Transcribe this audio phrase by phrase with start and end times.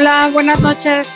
[0.00, 1.08] Hola, buenas noches.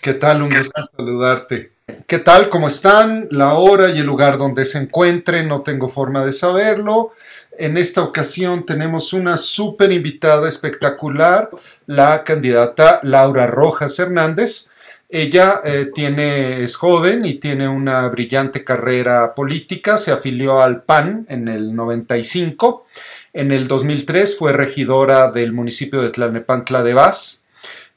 [0.00, 0.40] ¿Qué tal?
[0.40, 1.72] Un gusto saludarte.
[2.06, 2.48] ¿Qué tal?
[2.48, 3.28] ¿Cómo están?
[3.30, 7.12] La hora y el lugar donde se encuentren, no tengo forma de saberlo.
[7.58, 11.50] En esta ocasión tenemos una súper invitada espectacular,
[11.84, 14.70] la candidata Laura Rojas Hernández.
[15.10, 19.98] Ella eh, tiene, es joven y tiene una brillante carrera política.
[19.98, 22.86] Se afilió al PAN en el 95.
[23.34, 27.39] En el 2003 fue regidora del municipio de Tlalnepantla de Vaz.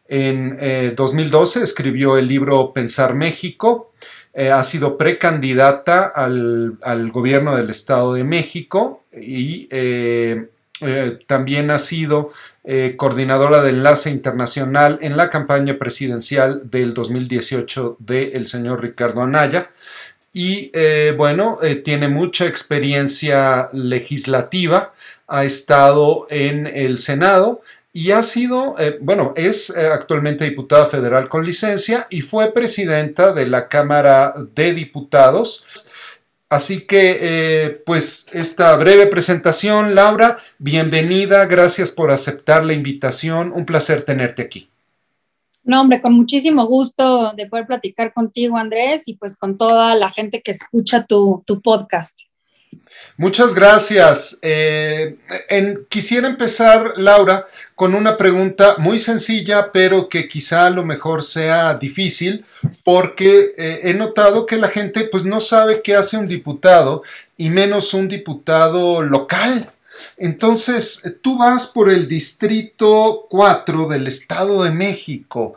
[0.07, 3.91] En 2012 eh, escribió el libro Pensar México.
[4.33, 6.77] Eh, ha sido precandidata al,
[7.11, 9.67] gobierno del Estado de México y
[11.27, 12.33] también ha sido
[12.65, 19.69] eh, coordinadora de enlace internacional en la campaña presidencial del 2018 del señor Ricardo Anaya.
[20.31, 24.93] Y eh, bueno, eh, tiene mucha experiencia legislativa,
[25.27, 27.61] ha estado en el Senado
[27.93, 33.69] y ha sido, bueno, es actualmente diputada federal con licencia y fue presidenta de la
[33.69, 35.65] Cámara de Diputados
[36.53, 43.65] Así que, eh, pues, esta breve presentación, Laura, bienvenida, gracias por aceptar la invitación, un
[43.65, 44.69] placer tenerte aquí.
[45.63, 50.11] No, hombre, con muchísimo gusto de poder platicar contigo, Andrés, y pues con toda la
[50.11, 52.19] gente que escucha tu, tu podcast.
[53.17, 54.39] Muchas gracias.
[54.41, 55.17] Eh,
[55.89, 61.75] quisiera empezar, Laura, con una pregunta muy sencilla, pero que quizá a lo mejor sea
[61.75, 62.45] difícil,
[62.83, 67.03] porque eh, he notado que la gente pues no sabe qué hace un diputado,
[67.37, 69.69] y menos un diputado local.
[70.17, 75.55] Entonces, tú vas por el distrito 4 del Estado de México.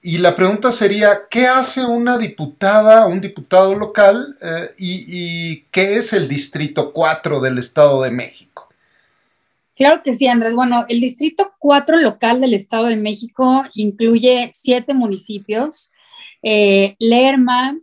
[0.00, 6.12] Y la pregunta sería, ¿qué hace una diputada, un diputado local eh, y, qué es
[6.12, 8.68] el Distrito 4 del Estado de México?
[9.74, 10.54] Claro que sí, Andrés.
[10.54, 15.92] Bueno, el Distrito 4 local del Estado de México incluye siete municipios,
[16.42, 17.76] eh, Lerma,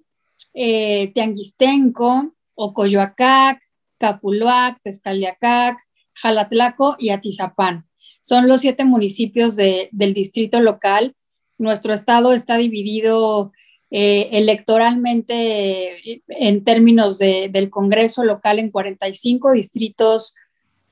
[0.54, 3.62] eh, Tianguistenco, Ocoyoacac,
[3.98, 5.78] Capuluac, Tezcaliacac,
[6.14, 7.86] Jalatlaco y Atizapán.
[8.22, 11.14] Son los siete municipios del distrito local
[11.58, 13.52] nuestro estado está dividido
[13.92, 20.36] eh, electoralmente en términos del Congreso local en 45 distritos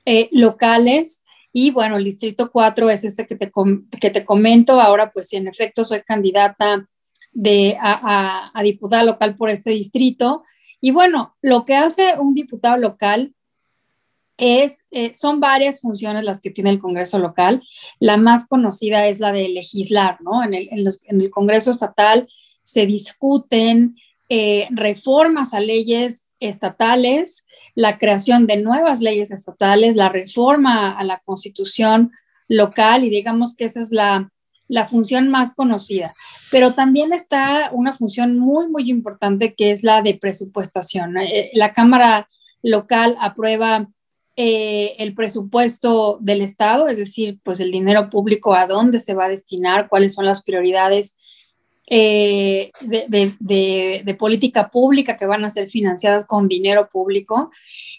[0.04, 1.22] eh, locales.
[1.52, 3.52] Y bueno, el distrito 4 es este que te,
[4.00, 4.80] que te comento.
[4.80, 6.88] Ahora, pues, en efecto soy candidata
[7.32, 10.44] de, a, a diputada local por este distrito.
[10.80, 13.34] Y bueno, lo que hace un diputado local
[14.36, 17.62] es, eh, son varias funciones las que tiene el Congreso local.
[18.00, 20.42] La más conocida es la de legislar, ¿no?
[20.42, 22.28] En el, en el Congreso estatal
[22.62, 23.96] se discuten
[24.28, 31.20] eh, reformas a leyes estatales, la creación de nuevas leyes estatales, la reforma a la
[31.24, 32.10] constitución
[32.48, 34.30] local y digamos que esa es la,
[34.68, 36.14] la función más conocida.
[36.50, 41.18] Pero también está una función muy, muy importante que es la de presupuestación.
[41.18, 42.26] Eh, la Cámara
[42.62, 43.88] local aprueba
[44.36, 49.26] eh, el presupuesto del Estado, es decir, pues el dinero público, a dónde se va
[49.26, 51.16] a destinar, cuáles son las prioridades
[51.86, 57.50] eh, de, política pública que van a ser financiadas con dinero público.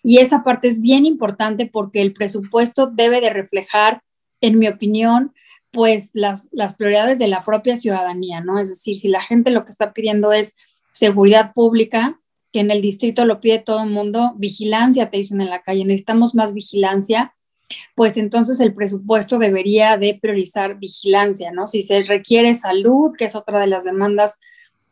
[0.04, 4.02] Y esa parte es bien importante porque el presupuesto debe de reflejar,
[4.42, 5.34] en mi opinión,
[5.72, 8.60] pues las, las prioridades de la propia ciudadanía, ¿no?
[8.60, 10.58] Es decir, si la gente lo que está pidiendo es
[10.92, 12.20] seguridad pública,
[12.56, 15.84] que en el distrito lo pide todo el mundo, vigilancia, te dicen en la calle,
[15.84, 17.36] necesitamos más vigilancia,
[17.96, 21.68] pues entonces el presupuesto debería de priorizar vigilancia, ¿no?
[21.68, 24.40] Si se requiere salud, que es otra de las demandas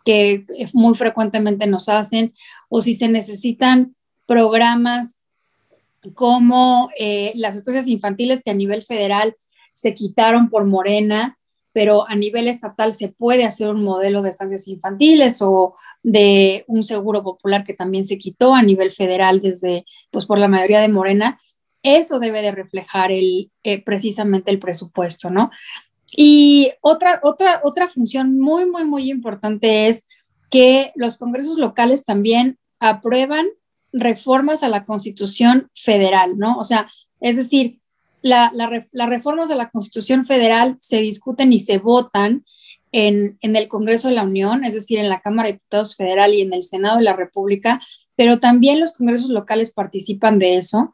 [0.03, 2.33] que muy frecuentemente nos hacen,
[2.67, 3.95] o si se necesitan
[4.25, 5.15] programas
[6.15, 9.37] como eh, las estancias infantiles que a nivel federal
[9.71, 11.39] se quitaron por Morena,
[11.73, 16.83] pero a nivel estatal se puede hacer un modelo de estancias infantiles o de un
[16.83, 20.87] seguro popular que también se quitó a nivel federal desde, pues por la mayoría de
[20.87, 21.37] Morena,
[21.81, 25.51] eso debe de reflejar el, eh, precisamente el presupuesto, ¿no?
[26.15, 30.07] Y otra, otra, otra función muy, muy, muy importante es
[30.51, 33.47] que los congresos locales también aprueban
[33.91, 36.59] reformas a la constitución federal, ¿no?
[36.59, 37.79] O sea, es decir,
[38.23, 42.45] las reformas a la constitución federal se discuten y se votan
[42.91, 46.41] en, el Congreso de la Unión, es decir, en la Cámara de Diputados Federal y
[46.41, 47.81] en el Senado de la República,
[48.15, 50.93] pero también los congresos locales participan de eso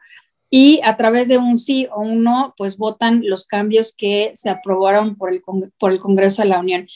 [0.49, 4.49] y a través de un sí o un no, pues votan los cambios que se
[4.49, 6.87] aprobaron por el Congreso de la Unión.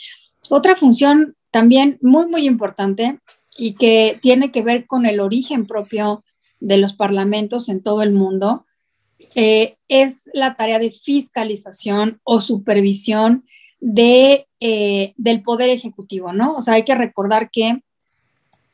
[0.50, 3.20] Otra función también muy, muy importante
[3.58, 6.24] y que tiene que ver con el origen propio
[6.60, 8.66] de los parlamentos en todo el mundo,
[9.36, 13.46] eh, es la tarea de fiscalización o supervisión
[13.80, 16.56] de, eh, del poder ejecutivo, ¿no?
[16.56, 17.82] O sea, hay que recordar que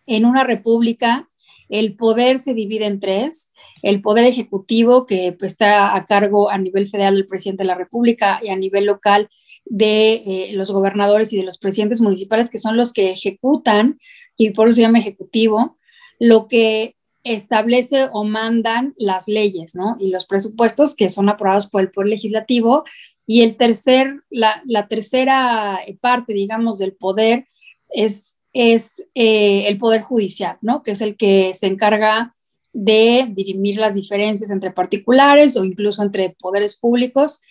[0.07, 1.29] en una república
[1.69, 3.53] el poder se divide en tres,
[3.83, 7.75] el poder ejecutivo que pues, está a cargo a nivel federal del presidente de la
[7.75, 9.29] república y a nivel local
[9.65, 13.99] de eh, los gobernadores y de los presidentes municipales que son los que ejecutan,
[14.35, 15.77] y por eso se llama ejecutivo,
[16.19, 16.95] lo que
[17.33, 19.97] establece o mandan las leyes, ¿no?
[19.99, 22.83] Y los presupuestos que son aprobados por el Poder Legislativo.
[23.27, 27.45] Y el tercer, la, tercera parte, digamos, del poder
[27.89, 30.81] es, eh, el Poder Judicial, ¿no?
[30.81, 32.33] Que es el que se encarga
[32.73, 37.41] de dirimir las diferencias entre particulares o incluso entre poderes públicos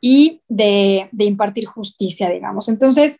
[0.00, 2.68] y de, impartir justicia, digamos.
[2.68, 3.18] Entonces,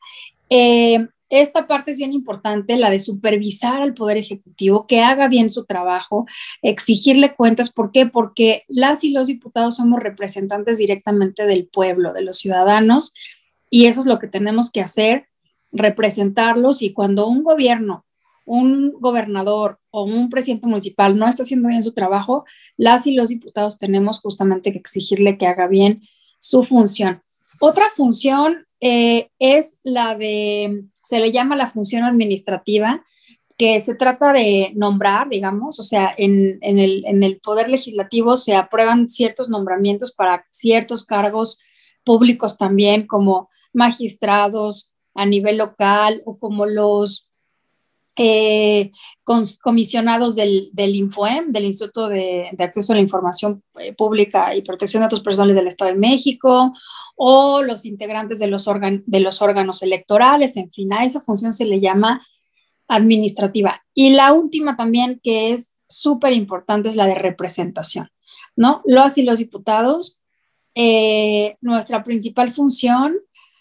[0.49, 5.51] eh, esta parte es bien importante, la de supervisar al Poder Ejecutivo, que haga bien
[5.51, 6.27] su trabajo,
[6.63, 7.73] exigirle cuentas.
[7.73, 8.07] ¿Por qué?
[8.07, 13.13] Porque las y los diputados somos representantes directamente del pueblo, de los ciudadanos,
[13.71, 15.27] y eso es lo que tenemos que hacer,
[15.73, 16.83] representarlos.
[16.83, 18.07] Y cuando un gobierno,
[18.45, 22.45] un gobernador o un presidente municipal no está haciendo bien su trabajo,
[22.77, 26.03] las y los diputados tenemos justamente que exigirle que haga bien
[26.39, 27.23] su función.
[27.61, 33.05] Otra función eh, es la de, se le llama la función administrativa,
[33.57, 38.57] que se trata de nombrar, digamos, o sea, en, el, en el Poder Legislativo se
[38.57, 41.61] aprueban ciertos nombramientos para ciertos cargos
[42.03, 47.31] públicos también, como magistrados a nivel local o como los
[48.17, 48.91] eh,
[49.63, 55.03] comisionados del, del, INFOEM, del Instituto de, Acceso a la Información eh, Pública y Protección
[55.03, 56.73] de Datos Personales del Estado de México,
[57.17, 62.27] o los integrantes de los, órganos electorales, en fin, a esa función se le llama
[62.89, 63.83] administrativa.
[63.95, 68.09] Y la última también, que es súper importante, es la de representación,
[68.55, 68.83] ¿no?
[68.85, 70.21] Los los diputados,
[70.75, 73.17] eh, nuestra principal función,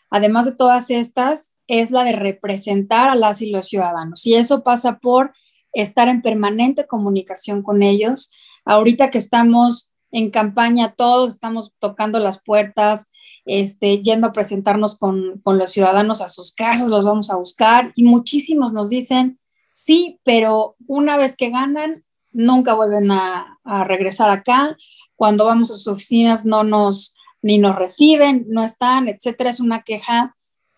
[0.09, 4.25] además de todas estas, es la de representar a las y los ciudadanos.
[4.25, 5.33] Y eso pasa por
[5.73, 8.31] estar en permanente comunicación con ellos.
[8.63, 13.11] Ahorita que estamos en campaña, todos estamos tocando las puertas,
[13.45, 18.03] este, yendo a presentarnos con, los ciudadanos a sus casas, los vamos a buscar y
[18.03, 19.39] muchísimos nos dicen,
[19.73, 24.75] sí, pero una vez que ganan, nunca vuelven a, a regresar acá.
[25.15, 29.49] Cuando vamos a sus oficinas no nos, ni nos reciben, no están, etcétera.
[29.49, 30.35] Es una queja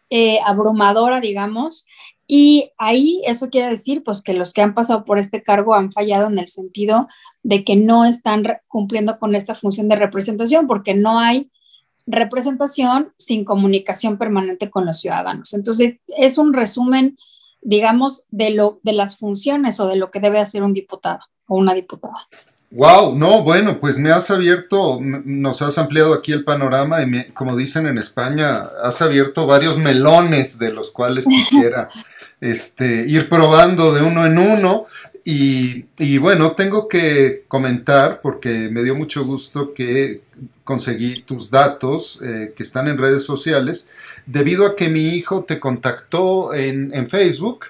[0.10, 1.86] eh, abrumadora, digamos.
[2.28, 5.92] Y ahí eso quiere decir pues que los que han pasado por este cargo han
[5.92, 7.08] fallado en el sentido
[7.42, 11.50] de que no están cumpliendo con esta función de representación porque no hay
[12.06, 15.54] representación sin comunicación permanente con los ciudadanos.
[15.54, 17.18] Entonces, es un resumen,
[17.62, 21.58] digamos, de, lo, de las funciones o de lo que debe hacer un diputado o
[21.58, 22.28] una diputada.
[22.70, 27.56] Wow, no, bueno, pues me has abierto, nos has ampliado aquí el panorama y como
[27.56, 31.90] dicen en España, has abierto varios melones de los cuales quisiera
[32.42, 34.86] este, ir probando de uno en uno.
[35.24, 40.22] Y, y, bueno, tengo que comentar, porque me dio mucho gusto que
[40.64, 43.90] conseguí tus datos eh, que están en redes sociales,
[44.26, 47.68] debido a que mi hijo te contactó en, en Facebook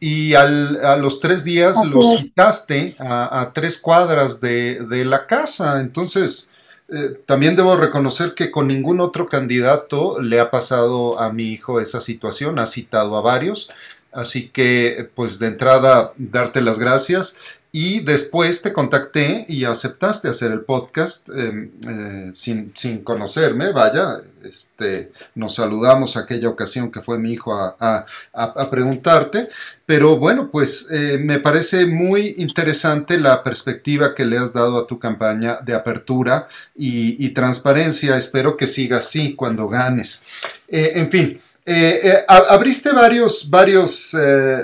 [0.00, 5.80] y al, a los tres días lo citaste a, tres cuadras de, de, la casa.
[5.80, 6.48] Entonces,
[6.88, 11.80] eh, también debo reconocer que con ningún otro candidato le ha pasado a mi hijo
[11.80, 13.70] esa situación, ha citado a varios.
[14.10, 17.36] Así que, pues de entrada, darte las gracias
[17.72, 22.72] y después te contacté y aceptaste hacer el podcast em, eh, sin,
[23.04, 28.06] conocerme, vaya, este, nos saludamos aquella ocasión que fue mi hijo a,
[28.70, 29.48] preguntarte,
[29.86, 34.86] pero bueno, pues eh, me parece muy interesante la perspectiva que le has dado a
[34.86, 40.24] tu campaña de apertura y, transparencia, espero que siga así cuando ganes.
[40.66, 41.40] Eh, en fin.
[42.26, 44.16] abriste varios, varios,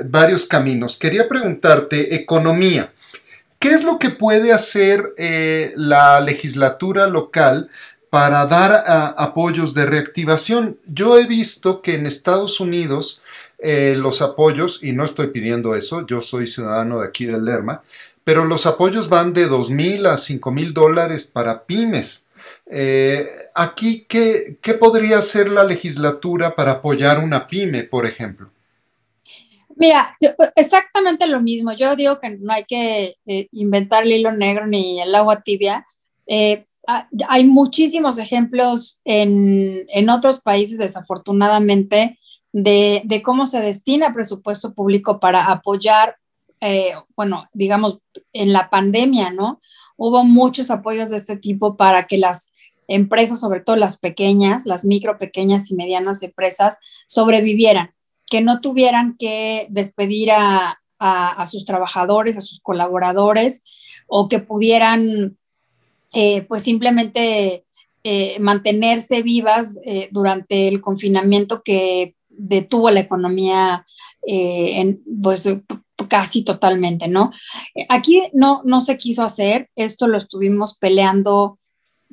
[0.06, 0.96] varios caminos.
[0.98, 2.90] Quería preguntarte, economía.
[3.58, 7.70] ¿Qué es lo que puede hacer eh, la legislatura local
[8.10, 8.84] para dar
[9.16, 10.78] apoyos de reactivación?
[10.86, 13.22] Yo he visto que en Estados Unidos
[13.58, 17.82] eh, los apoyos, y no estoy pidiendo eso, yo soy ciudadano de aquí del Lerma,
[18.24, 22.26] pero los apoyos van de dos mil a cinco mil dólares para pymes.
[22.66, 28.50] Eh, aquí, ¿qué, ¿qué podría hacer la legislatura para apoyar una pyme, por ejemplo?
[29.76, 30.16] Mira,
[30.54, 31.72] exactamente lo mismo.
[31.74, 35.86] Yo digo que no hay que eh, inventar el hilo negro ni el agua tibia.
[36.26, 36.64] Eh,
[37.28, 42.18] hay muchísimos ejemplos en, otros países, desafortunadamente,
[42.52, 46.16] de, cómo se destina presupuesto público para apoyar,
[46.60, 47.98] eh, bueno, digamos,
[48.32, 49.60] en la pandemia, ¿no?
[49.98, 52.52] Hubo muchos apoyos de este tipo para que las
[52.88, 57.95] empresas, sobre todo las pequeñas, las micro, pequeñas y medianas empresas, sobrevivieran,
[58.28, 60.80] que no tuvieran que despedir a,
[61.46, 63.64] sus trabajadores, a sus colaboradores,
[64.06, 65.36] o que pudieran
[66.14, 67.64] eh, pues simplemente
[68.02, 73.84] eh, mantenerse vivas eh, durante el confinamiento que detuvo la economía
[74.28, 75.48] en, pues
[76.08, 77.30] casi totalmente, ¿no?
[77.88, 81.60] Aquí no, no se quiso hacer, esto lo estuvimos peleando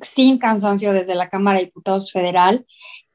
[0.00, 2.66] sin cansancio desde la Cámara de Diputados Federal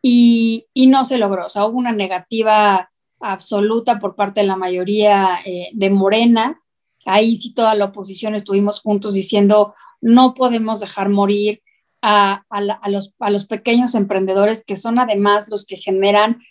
[0.02, 1.46] y, no se logró.
[1.46, 2.90] O sea, hubo una negativa
[3.20, 6.62] absoluta por parte de la mayoría eh, de Morena.
[7.06, 11.62] Ahí sí toda la oposición estuvimos juntos diciendo no podemos dejar morir
[12.02, 12.44] a,
[12.88, 16.42] los, pequeños emprendedores que son además los que generan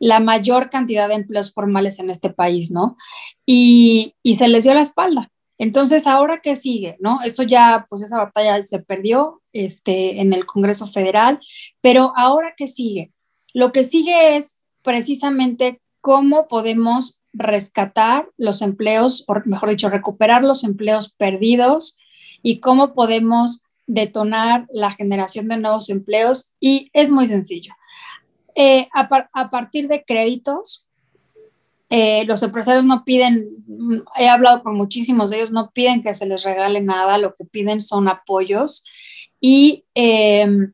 [0.00, 2.96] la mayor cantidad de empleos formales en este país, ¿no?
[3.46, 5.30] Y se les dio la espalda.
[5.58, 6.96] Entonces, ¿ahora qué sigue?
[7.00, 7.20] ¿No?
[7.24, 11.40] Esto ya, pues esa batalla se perdió este, en el Congreso Federal,
[11.80, 13.12] pero ¿ahora qué sigue?
[13.54, 20.62] Lo que sigue es precisamente cómo podemos rescatar los empleos, o mejor dicho, recuperar los
[20.62, 21.98] empleos perdidos
[22.42, 26.54] y cómo podemos detonar la generación de nuevos empleos.
[26.60, 27.72] Y es muy sencillo.
[28.54, 30.85] Eh, a partir de créditos,
[31.88, 33.64] eh, los empresarios no piden,
[34.16, 37.44] he hablado con muchísimos de ellos, no piden que se les regale nada, lo que
[37.44, 38.84] piden son apoyos
[39.40, 40.72] y em,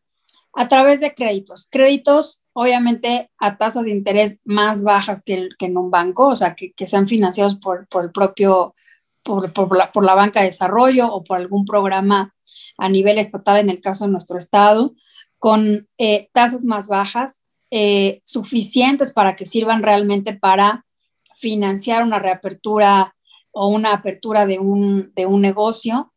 [0.55, 1.69] a través de créditos.
[1.71, 6.87] Créditos, obviamente, a tasas de interés más bajas que, en un banco, o sea, que,
[6.87, 8.75] sean financiados por, el propio,
[9.23, 12.35] por, la, banca de desarrollo o por algún programa
[12.79, 14.95] a nivel estatal, en el caso de nuestro estado,
[15.39, 20.85] con eh, tasas más bajas, eh, suficientes para que sirvan realmente para
[21.43, 23.15] financiar una reapertura
[23.51, 26.13] o una apertura de un, negocio.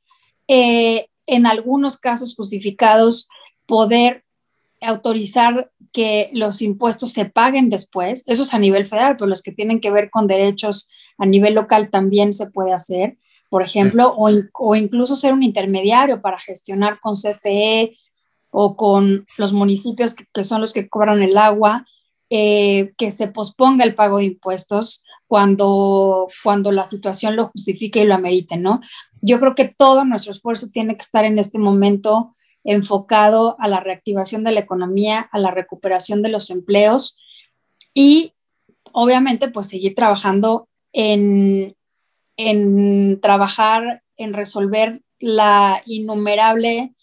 [0.48, 3.28] Eh, en algunos casos justificados,
[3.66, 4.24] poder
[4.82, 9.52] autorizar que los impuestos se paguen después, eso es a nivel federal, pero los que
[9.52, 13.18] tienen que ver con derechos a nivel local también se puede hacer,
[13.50, 17.98] por ejemplo, o, incluso ser un intermediario para gestionar con CFE
[18.52, 21.86] o con los municipios que, son los que cobran el agua,
[22.30, 28.06] eh, que se posponga el pago de impuestos cuando, cuando la situación lo justifique y
[28.06, 28.82] lo amerite, ¿no?
[29.22, 33.80] Yo creo que todo nuestro esfuerzo tiene que estar en este momento enfocado a la
[33.80, 37.20] reactivación de la economía, a la recuperación de los empleos
[37.94, 38.34] y
[38.92, 41.76] obviamente pues seguir trabajando en,
[42.38, 46.95] en trabajar, en resolver la innumerable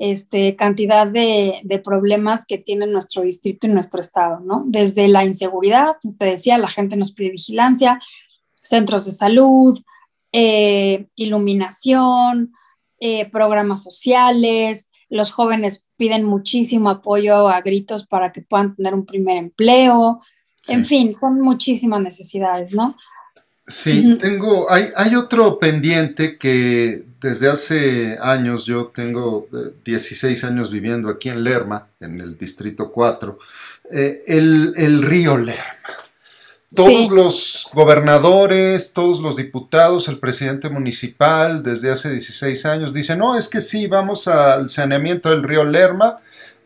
[0.00, 4.64] este, cantidad de, problemas que tiene nuestro distrito y nuestro estado, ¿no?
[4.66, 8.00] Desde la inseguridad, te decía, la gente nos pide vigilancia,
[8.62, 9.78] centros de salud,
[10.32, 12.54] eh, iluminación,
[12.98, 19.04] eh, programas sociales, los jóvenes piden muchísimo apoyo a gritos para que puedan tener un
[19.04, 20.20] primer empleo,
[20.66, 22.96] en fin, son muchísimas necesidades, ¿no?
[23.66, 29.46] Sí, tengo, hay, hay otro pendiente que desde hace años, yo tengo
[29.84, 33.38] 16 eh, años viviendo aquí en Lerma, en el Distrito 4,
[33.92, 35.64] eh, el, río Lerma.
[36.72, 43.36] Todos los gobernadores, todos los diputados, el presidente municipal, desde hace 16 años, dicen, no,
[43.36, 46.20] es que sí, vamos al saneamiento del río Lerma,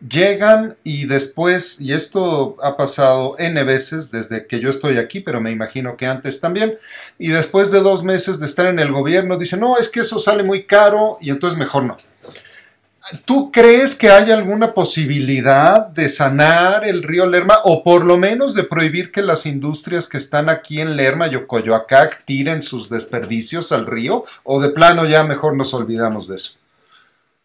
[0.09, 5.41] llegan y después, y esto ha pasado N veces desde que yo estoy aquí, pero
[5.41, 6.77] me imagino que antes también,
[7.19, 10.19] y después de dos meses de estar en el gobierno, dicen, no, es que eso
[10.19, 11.97] sale muy caro y entonces mejor no.
[13.27, 18.55] ¿Tú crees que hay alguna posibilidad de sanar el río Lerma o por lo menos
[18.55, 23.73] de prohibir que las industrias que están aquí en Lerma y Ocoyoacac tiren sus desperdicios
[23.73, 24.25] al río?
[24.43, 26.55] ¿O de plano ya mejor nos olvidamos de eso?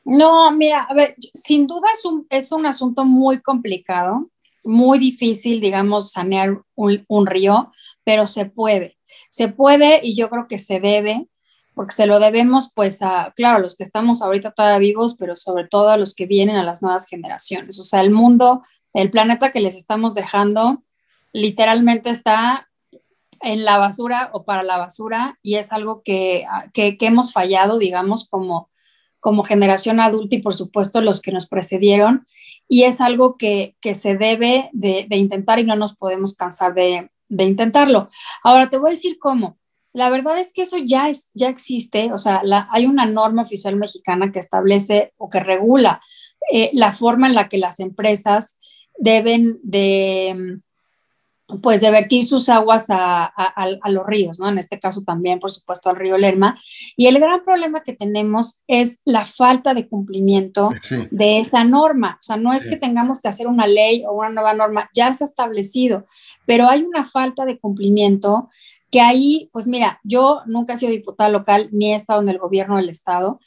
[0.10, 4.32] No, mira, a ver, sin duda es un, es un asunto muy complicado,
[4.64, 7.70] muy difícil, digamos, sanear un, río,
[8.04, 8.98] pero se puede.
[9.30, 11.30] Se puede y yo creo que se debe,
[11.76, 15.36] porque se lo debemos, pues, a, claro, a los que estamos ahorita todavía vivos, pero
[15.36, 17.80] sobre todo a los que vienen a las nuevas generaciones.
[17.80, 18.64] O sea, el mundo,
[18.96, 20.82] el planeta que les estamos dejando,
[21.34, 22.68] literalmente está
[23.42, 28.28] en la basura o para la basura y es algo que, que hemos fallado, digamos,
[28.28, 28.72] como
[29.20, 32.26] como generación adulta y por supuesto los que nos precedieron.
[32.68, 38.08] Y es algo que, se debe de, intentar y no nos podemos cansar de, intentarlo.
[38.44, 39.58] Ahora te voy a decir cómo.
[39.92, 43.76] La verdad es que eso ya, es, ya existe, o sea, hay una norma oficial
[43.76, 46.00] mexicana que establece o que regula
[46.52, 48.60] eh, la forma en la que las empresas
[49.00, 50.62] deben de
[51.62, 53.34] pues de vertir sus aguas a,
[53.86, 54.50] los ríos, ¿no?
[54.50, 56.58] En este caso también, por supuesto, al río Lerma.
[56.96, 60.70] Y el gran problema que tenemos es la falta de cumplimiento
[61.12, 62.18] de esa norma.
[62.20, 65.08] O sea, no es que tengamos que hacer una ley o una nueva norma, ya
[65.08, 66.06] está establecido,
[66.46, 68.50] pero hay una falta de cumplimiento
[68.92, 72.40] que ahí, pues mira, yo nunca he sido diputada local ni he estado en el
[72.40, 73.40] gobierno del estado.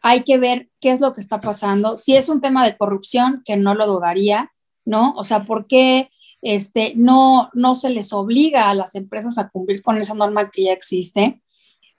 [0.00, 1.96] Hay que ver qué es lo que está pasando.
[1.96, 4.52] Si es un tema de corrupción, que no lo dudaría,
[4.84, 5.12] ¿no?
[5.16, 6.10] O sea, ¿por qué?
[6.48, 10.62] Este, no, no se les obliga a las empresas a cumplir con esa norma que
[10.62, 11.42] ya existe.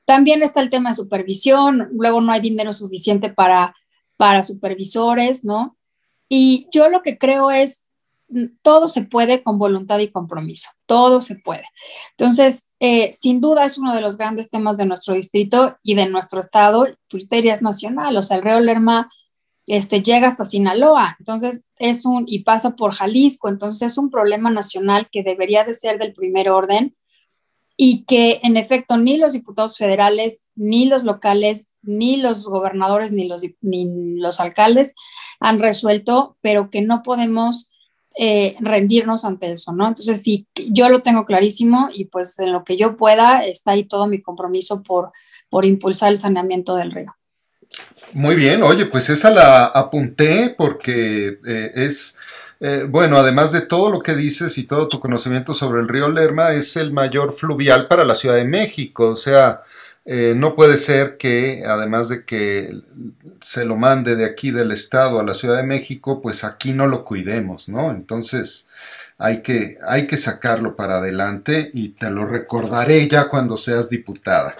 [0.05, 3.75] También está el tema de supervisión, luego no hay dinero suficiente para,
[4.15, 5.77] para supervisores, ¿no?
[6.29, 7.87] Y yo lo que creo es,
[8.29, 11.65] mm, todo se puede con voluntad y compromiso, todo se puede.
[12.11, 16.07] Entonces, eh, sin duda es uno de los grandes temas de nuestro distrito y de
[16.07, 19.11] nuestro estado, es nacional, o sea, el Río Lerma
[19.67, 24.49] este, llega hasta Sinaloa, entonces es un, y pasa por Jalisco, entonces es un problema
[24.49, 26.95] nacional que debería de ser del primer orden
[27.75, 33.27] y que en efecto ni los diputados federales, ni los locales, ni los gobernadores, ni
[33.27, 34.95] los, ni los alcaldes
[35.39, 37.71] han resuelto, pero que no podemos
[38.17, 39.89] eh, rendirnos ante eso, ¿no?
[39.89, 43.83] Entonces sí, yo lo tengo clarísimo y pues en lo que yo pueda está ahí
[43.83, 45.11] todo mi compromiso por,
[45.49, 47.13] por impulsar el saneamiento del río.
[48.13, 52.17] Muy bien, oye, pues esa la apunté porque eh, es,
[52.59, 56.09] eh, bueno, además de todo lo que dices y todo tu conocimiento sobre el río
[56.09, 59.61] Lerma, es el mayor fluvial para la Ciudad de México, o sea,
[60.05, 62.73] eh, no puede ser que, además de que
[63.41, 66.87] se lo mande de aquí del Estado a la Ciudad de México, pues aquí no
[66.87, 67.91] lo cuidemos, ¿no?
[67.91, 68.66] Entonces,
[69.17, 74.55] hay que, hay que sacarlo para adelante y te lo recordaré ya cuando seas diputada.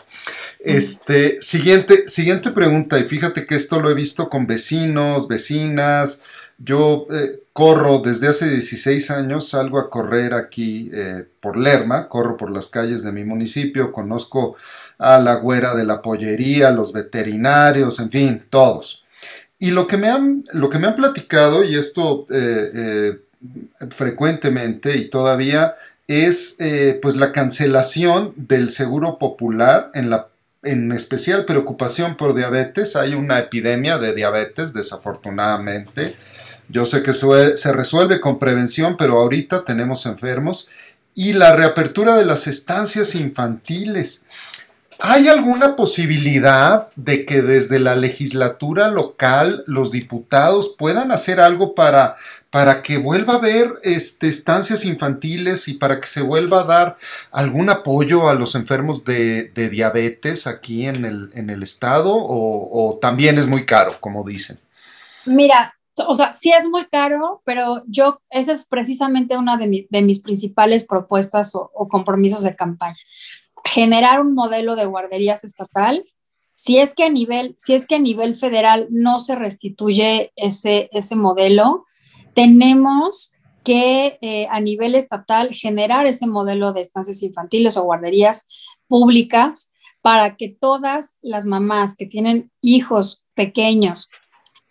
[0.59, 6.23] Este, siguiente, siguiente pregunta, y fíjate que esto lo he visto con vecinos, vecinas.
[6.57, 12.35] Yo eh, corro desde hace 16 años, salgo a correr aquí eh, por Lerma, corro
[12.35, 14.55] por las calles de mi municipio, conozco
[14.97, 19.05] a la güera de la pollería, los veterinarios, en fin, todos.
[19.59, 23.20] Y lo que me han, lo que me han platicado, y esto eh,
[23.91, 25.75] frecuentemente y todavía,
[26.07, 26.57] es
[27.01, 30.27] pues la cancelación del seguro popular en la
[30.63, 32.95] en especial preocupación por diabetes.
[32.95, 36.15] Hay una epidemia de diabetes, desafortunadamente.
[36.69, 40.69] Yo sé que se resuelve con prevención, pero ahorita tenemos enfermos.
[41.15, 44.25] Y la reapertura de las estancias infantiles.
[45.00, 52.17] ¿Hay alguna posibilidad de que desde la legislatura local los diputados puedan hacer algo para
[52.57, 56.98] para que vuelva a haber este, estancias infantiles y para que se vuelva a dar
[57.31, 63.37] algún apoyo a los enfermos de, diabetes aquí en el, en el estado o, también
[63.37, 64.57] es muy caro, como dicen?
[65.27, 65.75] Mira,
[66.07, 70.83] o sea, sí es muy caro, pero yo, esa es precisamente una de, mis principales
[70.83, 72.98] propuestas o, o, compromisos de campaña.
[73.65, 76.05] Generar un modelo de guarderías estatal.
[76.55, 80.89] Si es que a nivel, si es que a nivel federal no se restituye ese,
[80.91, 81.83] ese modelo,
[82.37, 88.47] tenemos que eh, a nivel estatal generar ese modelo de estancias infantiles o guarderías
[88.87, 89.71] públicas
[90.03, 94.11] para que todas las mamás que tienen hijos pequeños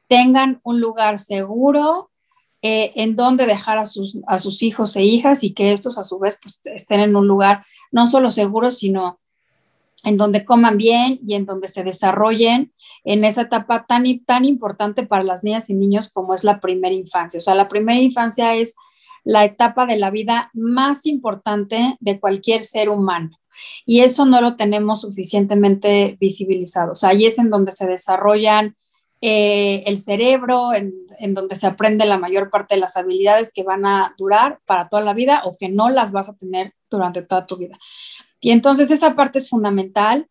[0.07, 2.13] tengan un lugar seguro
[2.63, 6.05] eh, en donde dejar a sus, a sus hijos e hijas y que estos a
[6.05, 9.19] su vez pues, estén en un lugar no solo seguro, sino
[10.07, 15.05] en donde coman bien y en donde se desarrollen en esa etapa tan, tan importante
[15.05, 17.39] para las niñas y niños como es la primera infancia.
[17.39, 18.77] O sea, la primera infancia es
[19.25, 23.31] la etapa de la vida más importante de cualquier ser humano.
[23.85, 26.93] Y eso no lo tenemos suficientemente visibilizado.
[26.93, 28.77] O sea, ahí es en donde se desarrollan
[29.21, 33.65] eh, el cerebro, en, en, donde se aprende la mayor parte de las habilidades que
[33.65, 37.23] van a durar para toda la vida o que no las vas a tener durante
[37.23, 37.77] toda tu vida.
[38.41, 40.29] Y entonces esa parte es fundamental.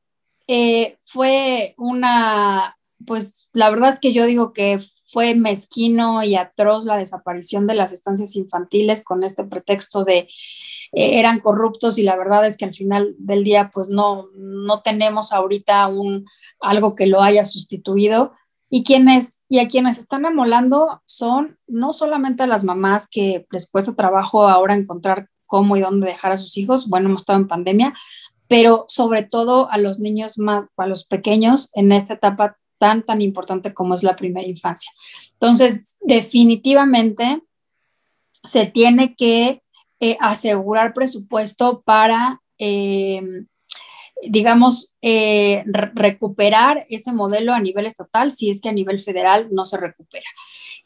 [0.47, 4.79] Eh, fue una, pues la verdad es que yo digo que
[5.11, 10.27] fue mezquino y atroz la desaparición de las estancias infantiles con este pretexto de
[10.91, 14.81] eh, eran corruptos y la verdad es que al final del día pues no, no
[14.81, 16.25] tenemos ahorita un,
[16.59, 18.33] algo que lo haya sustituido.
[18.67, 23.69] Y, quienes, y a quienes están amolando son no solamente a las mamás que les
[23.69, 26.89] cuesta trabajo ahora encontrar cómo y dónde dejar a sus hijos.
[26.89, 27.93] Bueno, hemos estado en pandemia,
[28.47, 33.21] pero sobre todo a los niños más, a los pequeños en esta etapa tan, tan
[33.21, 34.91] importante como es la primera infancia.
[35.34, 37.41] Entonces, definitivamente
[38.43, 39.62] se tiene que
[39.99, 43.21] eh, asegurar presupuesto para, eh,
[44.27, 49.65] digamos, eh, recuperar ese modelo a nivel estatal si es que a nivel federal no
[49.65, 50.27] se recupera.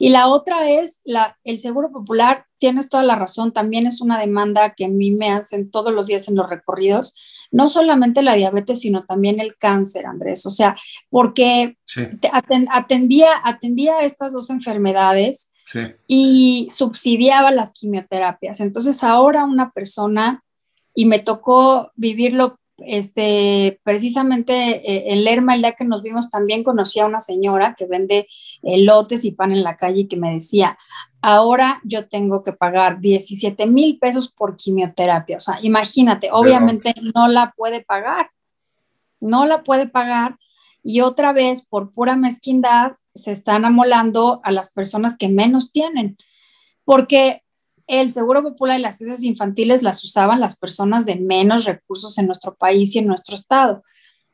[0.01, 4.17] Y la otra es la, el Seguro Popular, tienes toda la razón, también es una
[4.17, 7.13] demanda que a mí me hacen todos los días en los recorridos,
[7.51, 10.45] no solamente la diabetes, sino también el cáncer, Andrés.
[10.45, 10.77] O sea,
[11.09, 11.77] porque
[12.71, 15.51] atendía, atendía a estas dos enfermedades
[16.07, 18.62] y subsidiaba las quimioterapias.
[18.62, 20.43] Entonces ahora una persona,
[20.95, 26.63] y me tocó vivirlo este, precisamente eh, en Lerma, el día que nos vimos, también
[26.63, 28.28] conocí a una señora que vende
[28.62, 30.78] lotes y pan en la calle y que me decía,
[31.22, 35.38] ahora yo tengo que pagar 17 mil pesos por quimioterapia.
[35.38, 38.32] O sea, imagínate, obviamente no la puede pagar,
[39.20, 40.38] no la puede pagar.
[40.84, 46.18] Y otra vez, por pura mezquindad, se están amolando a las personas que menos tienen.
[46.86, 47.44] Porque
[47.89, 52.28] el Seguro Popular y las ciencias infantiles las usaban las personas de menos recursos en
[52.28, 53.82] nuestro país y en nuestro estado.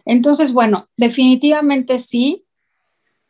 [0.04, 2.46] Entonces, bueno, definitivamente sí,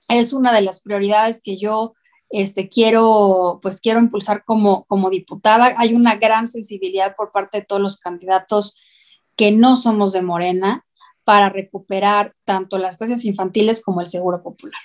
[0.09, 1.93] es una de las prioridades que yo
[2.29, 5.75] este, quiero, pues quiero impulsar como, como diputada.
[5.77, 8.79] Hay una gran sensibilidad por parte de todos los candidatos
[9.35, 10.87] que no somos de Morena
[11.23, 14.81] para recuperar tanto las estancias infantiles como el Seguro Popular.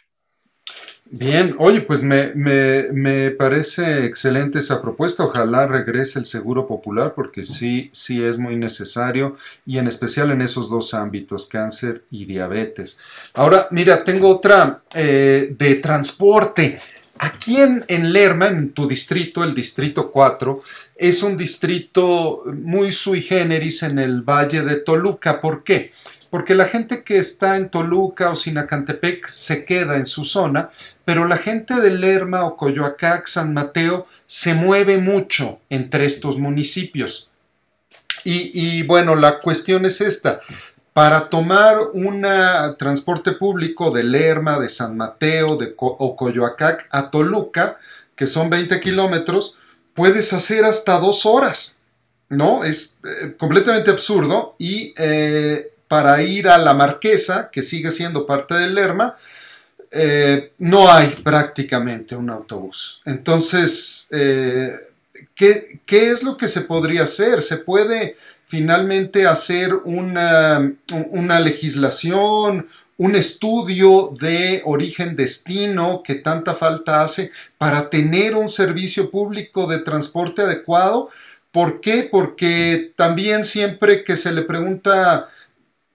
[1.12, 5.24] Bien, oye, pues me, me, parece excelente esa propuesta.
[5.24, 10.40] Ojalá regrese el seguro popular porque sí, sí es muy necesario y en especial en
[10.40, 12.98] esos dos ámbitos, cáncer y diabetes.
[13.34, 16.80] Ahora, mira, tengo otra eh, de transporte.
[17.18, 20.62] Aquí en, en, Lerma, en tu distrito, el distrito 4,
[20.94, 25.40] es un distrito muy sui generis en el Valle de Toluca.
[25.40, 25.92] ¿Por qué?
[26.30, 30.70] Porque la gente que está en Toluca o Sinacantepec se queda en su zona,
[31.04, 37.30] pero la gente de Lerma o Coyoacac, San Mateo, se mueve mucho entre estos municipios.
[38.22, 40.40] Y, bueno, la cuestión es esta.
[40.92, 42.24] Para tomar un
[42.78, 47.78] transporte público de Lerma, de San Mateo de o Coyoacac a Toluca,
[48.14, 49.56] que son 20 kilómetros,
[49.94, 51.78] puedes hacer hasta dos horas.
[52.28, 52.62] ¿No?
[52.62, 58.54] Es eh, completamente absurdo y eh, para ir a la Marquesa, que sigue siendo parte
[58.54, 59.16] del Lerma,
[59.90, 63.00] eh, no hay prácticamente un autobús.
[63.06, 64.70] Entonces, eh,
[65.34, 67.42] ¿qué, es lo que se podría hacer?
[67.42, 70.72] ¿Se puede finalmente hacer una,
[71.10, 79.66] una legislación, un estudio de origen-destino que tanta falta hace para tener un servicio público
[79.66, 81.10] de transporte adecuado?
[81.50, 82.08] ¿Por qué?
[82.08, 85.28] Porque también siempre que se le pregunta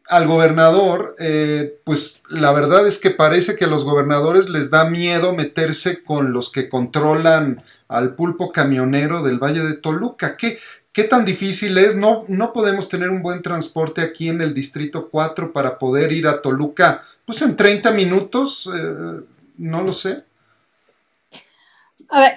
[0.08, 4.90] al gobernador, eh, pues la verdad es que parece que a los gobernadores les da
[4.90, 10.38] miedo meterse con los que controlan al pulpo camionero del Valle de Toluca.
[10.38, 10.60] ¿Qué,
[10.92, 11.96] qué tan difícil es?
[11.96, 16.28] No, no podemos tener un buen transporte aquí en el Distrito 4 para poder ir
[16.28, 19.22] a Toluca, pues en 30 minutos, eh,
[19.58, 20.24] no lo sé.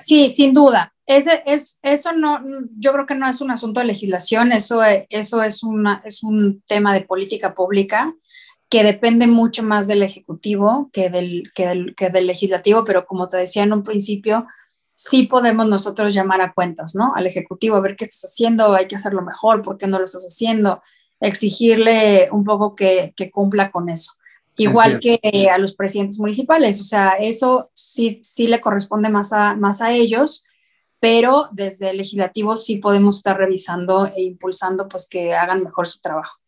[0.03, 0.93] Sí, sin duda.
[1.09, 2.45] Ese, es, eso no,
[2.79, 6.63] yo creo que no es un asunto de legislación, eso, eso es, una, es un
[6.67, 8.15] tema de política pública
[8.69, 13.31] que depende mucho más del Ejecutivo que del, que del, que del Legislativo, pero como
[13.31, 14.47] te decía en un principio,
[14.95, 17.15] sí podemos nosotros llamar a cuentas, ¿no?
[17.15, 20.05] Al Ejecutivo, a ver qué estás haciendo, hay que hacerlo mejor, ¿por qué no lo
[20.05, 20.83] estás haciendo?
[21.21, 24.13] Exigirle un poco que, que cumpla con eso.
[24.59, 29.57] Igual que a los presidentes municipales, o sea, eso sí, sí le corresponde más a,
[29.57, 30.45] más a ellos
[31.01, 36.01] pero desde el legislativo sí podemos estar revisando e impulsando pues que hagan mejor su
[36.01, 36.39] trabajo.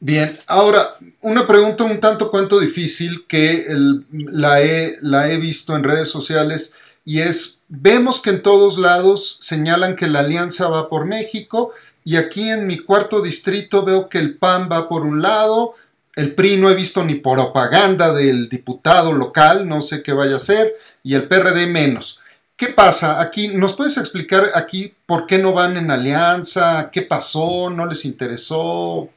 [0.00, 3.64] Bien, ahora una pregunta un tanto cuanto difícil que
[4.10, 9.38] la, he, la he visto en redes sociales y es, vemos que en todos lados
[9.40, 11.72] señalan que la alianza va por México
[12.04, 15.74] y aquí en mi cuarto distrito veo que el PAN va por un lado,
[16.16, 20.40] el PRI no he visto ni propaganda del diputado local, no sé qué vaya a
[20.40, 22.21] ser, y el PRD menos.
[22.62, 23.48] ¿Qué pasa aquí?
[23.48, 26.92] ¿Nos puedes explicar aquí por qué no van en alianza?
[26.92, 27.70] ¿Qué pasó?
[27.70, 29.08] ¿No les interesó?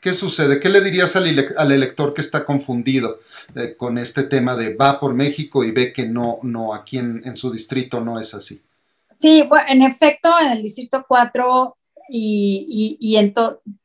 [0.00, 0.58] ¿Qué sucede?
[0.58, 3.20] ¿Qué le dirías al, elector que está confundido
[3.54, 7.36] eh, con este tema de va por México y ve que no, no aquí en,
[7.36, 8.58] su distrito no es así?
[9.12, 11.76] Sí, bueno, en efecto, en el distrito 4
[12.08, 13.32] y, y, y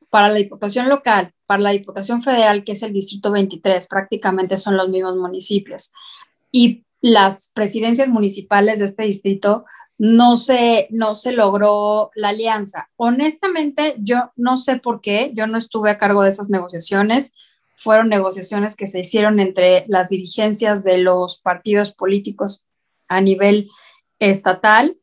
[0.09, 4.77] para la diputación local, para la diputación federal, que es el distrito 23, prácticamente son
[4.77, 5.91] los mismos municipios.
[6.53, 9.65] Y las presidencias municipales de este distrito
[9.97, 12.89] no se, no se logró la alianza.
[12.95, 17.35] Honestamente, yo no sé por qué, yo no estuve a cargo de esas negociaciones.
[17.75, 22.65] Fueron negociaciones que se hicieron entre las dirigencias de los partidos políticos
[23.07, 23.67] a nivel
[24.19, 24.97] estatal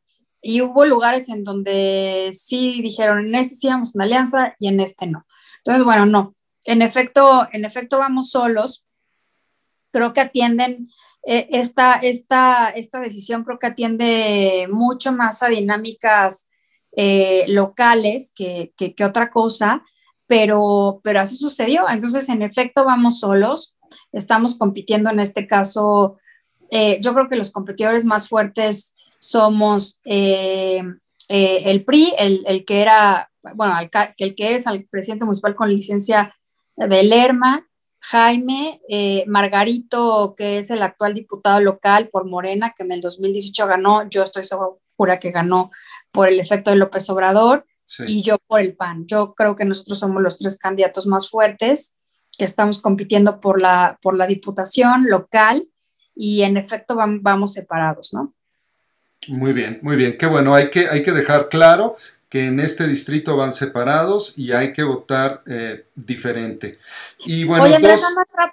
[0.49, 4.81] y hubo lugares en donde sí dijeron, en este sí vamos una alianza y en
[4.81, 5.27] este no.
[5.59, 6.35] Entonces, bueno, no.
[6.65, 8.87] En efecto, en efecto vamos solos.
[9.91, 10.89] Creo que atienden
[11.27, 16.49] esta, esta, esta decisión creo que atiende mucho más a dinámicas
[16.93, 19.83] eh, locales que, que, otra cosa,
[20.29, 21.89] pero, pero así sucedió.
[21.89, 23.77] Entonces, en efecto, vamos solos,
[24.13, 26.17] estamos compitiendo en este caso,
[26.71, 30.95] eh, yo creo que los competidores más fuertes somos el
[31.85, 36.33] PRI, el, el, que era, bueno, el, el que es el presidente municipal con licencia
[36.77, 37.67] de Lerma,
[38.01, 43.67] Jaime eh, Margarito, que es el actual diputado local por Morena, que en el 2018
[43.67, 45.71] ganó, yo estoy segura que ganó
[46.11, 47.67] por el efecto de López Obrador,
[48.07, 49.07] y yo por el PAN.
[49.07, 51.99] Yo creo que nosotros somos los tres candidatos más fuertes
[52.37, 55.69] que estamos compitiendo por la, por la diputación local
[56.15, 58.35] y en efecto vamos separados, ¿no?
[59.29, 60.17] Muy bien, muy bien.
[60.19, 61.97] Qué bueno, hay que, hay que dejar claro
[62.29, 66.79] que en este distrito van separados y hay que votar eh, diferente.
[67.25, 67.97] Y bueno, Oye, nada,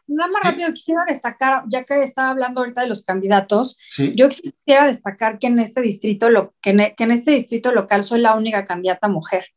[0.08, 3.80] más, rápido quisiera destacar, ya que estaba hablando ahorita de los candidatos,
[4.16, 8.36] yo quisiera destacar que en este distrito, lo, que, en, este distrito local soy la
[8.36, 9.48] única candidata mujer.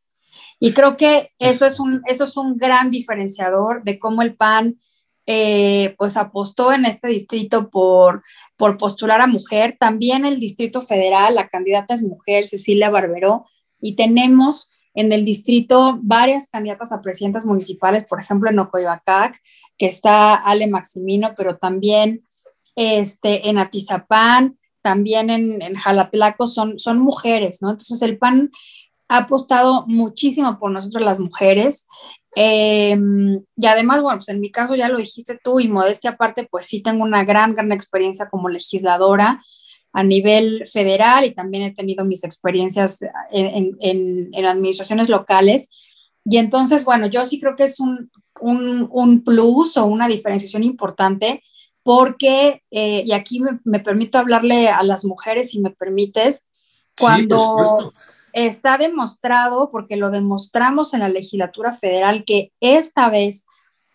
[0.59, 4.81] Y creo que eso es un, eso es un gran diferenciador de cómo el PAN
[5.27, 8.23] eh, pues apostó en este distrito por,
[8.57, 9.77] por postular a mujer.
[9.79, 13.45] También el Distrito Federal, la candidata es mujer, Cecilia Barberó,
[13.81, 19.41] y tenemos en el distrito varias candidatas a presidentas municipales, por ejemplo en Ocoyoacac,
[19.77, 22.25] que está Ale Maximino, pero también
[22.75, 27.71] este, en Atizapán, también en, en Jalatlaco, son, son mujeres, ¿no?
[27.71, 28.51] Entonces el PAN
[29.09, 31.87] ha apostado muchísimo por nosotros las mujeres.
[32.35, 36.47] Em, y además, bueno, pues en mi caso ya lo dijiste tú y modestia aparte,
[36.51, 39.43] pues sí tengo una gran, gran experiencia como legisladora
[39.97, 42.99] a nivel federal y también he tenido mis experiencias
[43.33, 45.71] en, en, administraciones locales.
[46.23, 48.11] Y entonces, bueno, yo sí creo que es un,
[48.43, 51.43] un, un plus o una diferenciación importante
[51.83, 56.51] porque, eh, y aquí me, me, permito hablarle a las mujeres, si me permites,
[56.99, 57.95] cuando
[58.35, 63.47] está demostrado, porque lo demostramos en la legislatura federal, que esta vez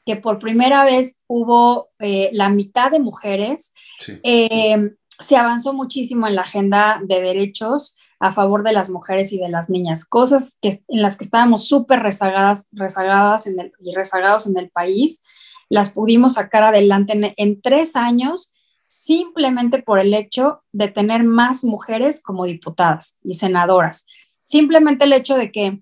[0.03, 4.19] que por primera vez hubo eh, la mitad de mujeres, sí.
[4.23, 9.39] eh, se avanzó muchísimo en la agenda de derechos a favor de las mujeres y
[9.39, 13.95] de las niñas, cosas que, en las que estábamos súper rezagadas, rezagadas en el, y
[13.95, 15.23] rezagados en el país,
[15.69, 18.53] las pudimos sacar adelante en, en tres años
[18.85, 24.05] simplemente por el hecho de tener más mujeres como diputadas y senadoras.
[24.43, 25.81] Simplemente el hecho de que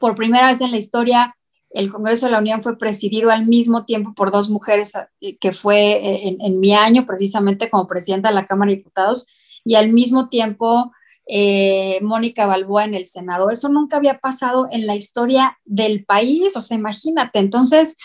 [0.00, 1.37] por primera vez en la historia
[1.78, 5.52] el Congreso de la Unión fue presidido al mismo tiempo por dos mujeres, eh, que
[5.52, 9.28] fue eh, en, mi año precisamente como presidenta de la Cámara de Diputados,
[9.64, 10.90] y al mismo tiempo
[11.28, 13.48] eh, Mónica Balboa en el Senado.
[13.50, 17.38] Eso nunca había pasado en la historia del país, o sea, imagínate.
[17.38, 17.96] Entonces,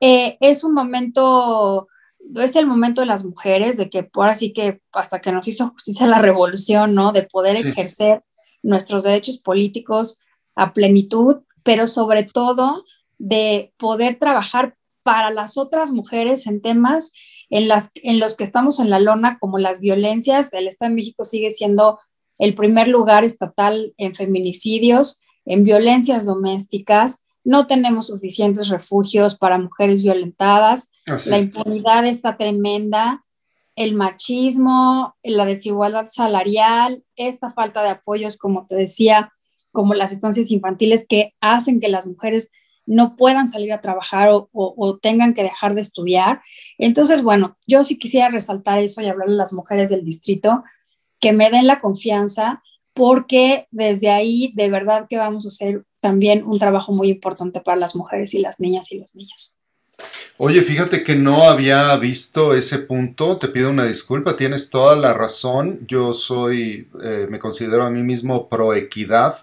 [0.00, 1.88] es un momento,
[2.36, 5.68] es el momento de las mujeres, de que por así que hasta que nos hizo
[5.68, 7.12] justicia la revolución, ¿no?
[7.12, 8.22] De poder ejercer
[8.62, 10.20] nuestros derechos políticos
[10.54, 12.84] a plenitud, pero sobre todo
[13.18, 17.12] de poder trabajar para las otras mujeres en temas
[17.50, 20.52] en, las, en los que estamos en la lona, como las violencias.
[20.52, 21.98] El Estado de México sigue siendo
[22.38, 27.24] el primer lugar estatal en feminicidios, en violencias domésticas.
[27.44, 30.90] No tenemos suficientes refugios para mujeres violentadas.
[31.06, 33.24] la impunidad está tremenda.
[33.74, 39.32] El machismo, la desigualdad salarial, esta falta de apoyos, como te decía,
[39.70, 42.50] como las estancias infantiles que hacen que las mujeres
[42.88, 46.40] no puedan salir a trabajar o, tengan que dejar de estudiar.
[46.78, 50.64] Entonces, bueno, yo sí quisiera resaltar eso y hablarle a las mujeres del distrito
[51.20, 52.62] que me den la confianza
[52.94, 57.78] porque desde ahí de verdad que vamos a hacer también un trabajo muy importante para
[57.78, 59.54] las mujeres y las niñas y los niños.
[60.40, 65.12] Oye, fíjate que no había visto ese punto, te pido una disculpa, tienes toda la
[65.12, 69.34] razón, yo soy, eh, me considero a mí mismo pro equidad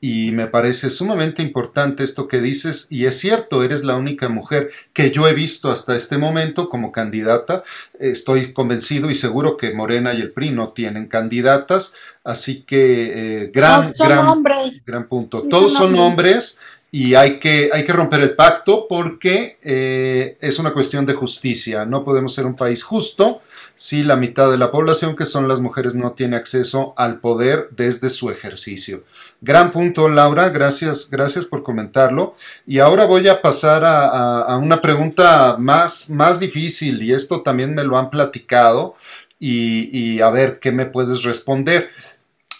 [0.00, 4.70] y me parece sumamente importante esto que dices y es cierto, eres la única mujer
[4.92, 7.64] que yo he visto hasta este momento como candidata.
[7.98, 13.50] Estoy convencido y seguro que Morena y el PRI no tienen candidatas, así que eh,
[13.52, 14.42] gran, gran,
[14.84, 15.42] gran punto.
[15.42, 16.58] Todos son hombres
[16.92, 21.84] y hay que, hay que romper el pacto porque eh, es una cuestión de justicia.
[21.84, 23.40] No podemos ser un país justo
[23.76, 27.68] si la mitad de la población, que son las mujeres, no tiene acceso al poder
[27.72, 29.04] desde su ejercicio.
[29.42, 32.34] Gran punto, Laura, gracias, gracias por comentarlo.
[32.66, 37.84] Y ahora voy a pasar a, una pregunta más, más difícil, y esto también me
[37.84, 38.96] lo han platicado,
[39.38, 41.90] y, a ver qué me puedes responder.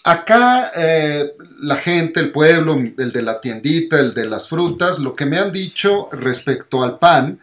[0.03, 5.15] Acá eh, la gente, el pueblo, el de la tiendita, el de las frutas, lo
[5.15, 7.39] que me han dicho respecto al pan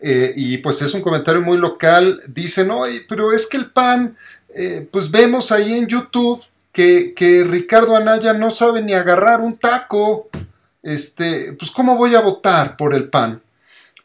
[0.00, 4.16] eh, y pues es un comentario muy local, dicen, oye, pero es que el PAN,
[4.54, 9.56] eh, pues vemos ahí en YouTube que, que, Ricardo Anaya no sabe ni agarrar un
[9.56, 10.28] taco,
[10.82, 13.42] este, pues ¿cómo voy a votar por el PAN?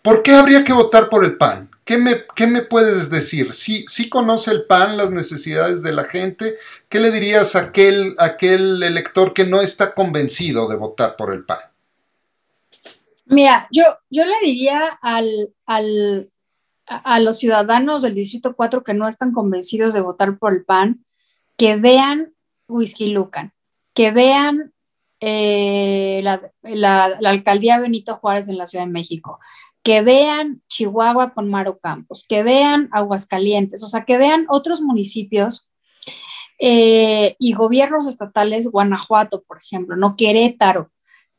[0.01, 1.69] ¿Por qué habría que votar por el PAN?
[1.84, 3.54] ¿Qué me, qué me puedes decir?
[3.54, 6.56] Si ¿Sí, conoce el PAN las necesidades de la gente,
[6.88, 11.34] ¿qué le dirías a aquel, a aquel elector que no está convencido de votar por
[11.34, 11.60] el PAN?
[13.31, 16.27] Mira, yo, yo le diría al, al,
[16.85, 21.05] a los ciudadanos del Distrito 4 que no están convencidos de votar por el PAN,
[21.57, 22.33] que vean
[22.67, 23.53] Whisky Lucan,
[23.93, 24.73] que vean
[25.21, 29.39] eh, la, la, alcaldía Benito Juárez en la Ciudad de México,
[29.81, 35.71] que vean Chihuahua con Maro Campos, que vean Aguascalientes, o sea, que vean otros municipios
[36.59, 40.91] eh, y gobiernos estatales, Guanajuato, por ejemplo, no Querétaro,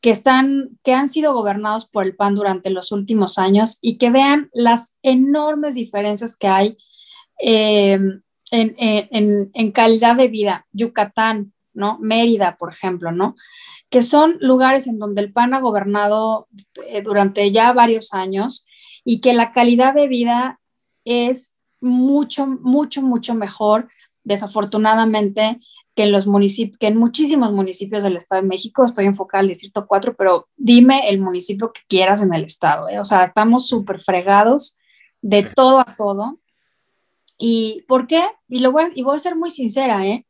[0.03, 4.09] que, están, que han sido gobernados por el PAN durante los últimos años y que
[4.09, 6.77] vean las enormes diferencias que hay
[7.41, 7.97] eh,
[8.51, 10.67] en, en, calidad de vida.
[10.73, 11.99] Yucatán, ¿no?
[12.01, 13.37] Mérida, por ejemplo, ¿no?
[13.89, 16.49] Que son lugares en donde el PAN ha gobernado
[16.85, 18.67] eh, durante ya varios años
[19.05, 20.59] y que la calidad de vida
[21.05, 23.87] es mucho, mucho, mucho mejor,
[24.25, 25.61] desafortunadamente,
[25.95, 29.47] que en los municipios, que en muchísimos municipios del Estado de México, estoy enfocada al
[29.47, 32.99] Distrito 4, pero dime el municipio que quieras en el Estado, ¿eh?
[32.99, 34.77] o sea, estamos súper fregados
[35.21, 36.39] de todo a todo.
[37.37, 38.21] ¿Y por qué?
[38.47, 40.25] Y, lo voy a, y voy a ser muy sincera, ¿eh?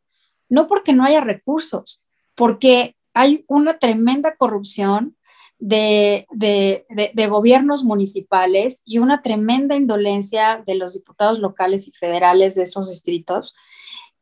[0.49, 5.17] No porque no haya recursos, porque hay una tremenda corrupción
[5.59, 11.91] de, de, de, de, gobiernos municipales y una tremenda indolencia de los diputados locales y
[11.91, 13.55] federales de esos distritos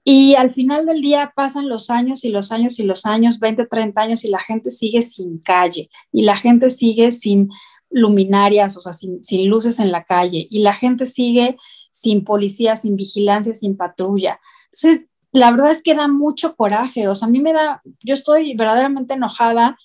[0.03, 3.67] y al final del día pasan los años y los años y los años, 20,
[3.67, 7.49] 30 años, y la gente sigue sin calle, y la gente sigue sin
[7.89, 11.57] luminarias, o sea, sin, luces en la calle, y la gente sigue
[11.91, 14.39] sin policía, sin vigilancia, sin patrulla.
[14.71, 18.13] Entonces, la verdad es que da mucho coraje, o sea, a mí me da, yo
[18.13, 19.77] estoy verdaderamente enojada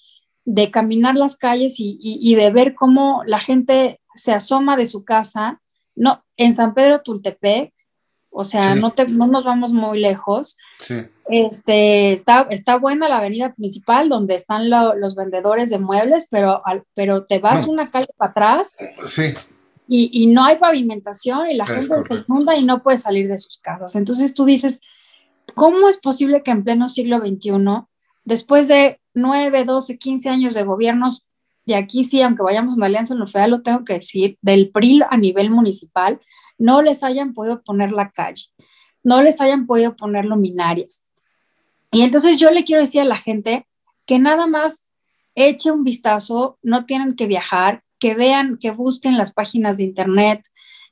[0.44, 5.61] de caminar las calles y de ver cómo la gente se asoma de su casa,
[5.94, 7.72] no, en San Pedro Tultepec,
[8.38, 8.81] o sea, sí.
[8.81, 10.59] no, te, no, nos vamos muy lejos.
[10.79, 10.96] Sí.
[11.31, 16.61] Este, está, está buena la avenida principal donde están lo, los vendedores de muebles, pero,
[16.66, 19.33] al, pero te vas una calle para atrás sí.
[19.88, 22.14] y, y, no hay pavimentación y la es gente correcto.
[22.14, 23.96] se inunda y no puede salir de sus casas.
[23.96, 24.81] Entonces tú dices,
[25.55, 27.53] ¿cómo es posible que en pleno siglo XXI,
[28.25, 31.27] después de 9, 12, 15 años de gobiernos,
[31.64, 34.70] y aquí sí, aunque vayamos en alianza en lo federal, lo tengo que decir, del
[34.70, 36.20] PRI a nivel municipal,
[36.58, 38.46] no les hayan podido poner la calle,
[39.02, 41.08] no les hayan podido poner luminarias.
[41.92, 43.66] Y entonces yo le quiero decir a la gente
[44.04, 44.88] que nada más
[45.34, 50.42] eche un vistazo, no tienen que viajar, que vean, que busquen las páginas de internet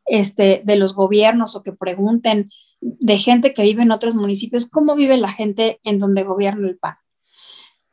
[0.07, 2.51] este, de los gobiernos o que pregunten
[2.81, 6.77] de gente que vive en otros municipios cómo vive la gente en donde gobierna el
[6.77, 6.97] PAN.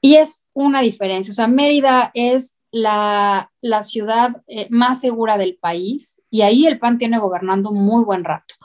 [0.02, 1.32] Y es una diferencia.
[1.32, 6.80] O sea, Mérida es la, la ciudad eh, más segura del país y ahí el
[6.80, 8.56] PAN tiene gobernando muy buen rato.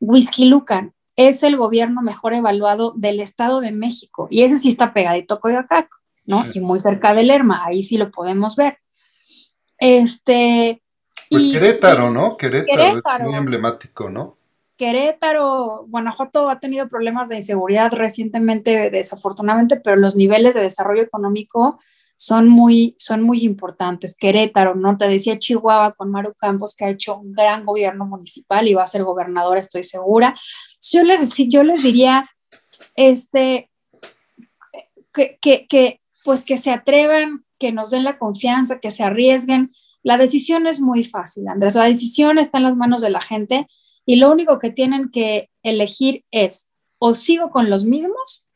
[0.00, 4.92] Whisky Lucan es el gobierno mejor evaluado del Estado de México y ese sí está
[4.92, 5.88] pegadito a Coyoacán,
[6.26, 6.42] ¿no?
[6.44, 6.52] Sí.
[6.54, 8.78] Y muy cerca de Lerma, ahí sí lo podemos ver.
[9.78, 10.82] Este.
[11.30, 12.36] Pues y, Querétaro, ¿no?
[12.36, 14.36] Querétaro, Querétaro, es muy emblemático, ¿no?
[14.76, 21.78] Querétaro, Guanajuato ha tenido problemas de inseguridad recientemente, desafortunadamente, pero los niveles de desarrollo económico
[22.16, 24.16] son muy, son muy importantes.
[24.16, 24.96] Querétaro, ¿no?
[24.96, 28.84] Te decía Chihuahua con Maru Campos, que ha hecho un gran gobierno municipal y va
[28.84, 30.34] a ser gobernadora, estoy segura.
[30.92, 32.24] Yo les, yo les diría,
[32.96, 33.70] este,
[35.12, 39.70] que, que, que, pues que se atrevan, que nos den la confianza, que se arriesguen.
[40.02, 41.74] La decisión es muy fácil, Andrés.
[41.74, 43.66] La decisión está en las manos de la gente
[44.06, 48.48] y lo único que tienen que elegir es o sigo con los mismos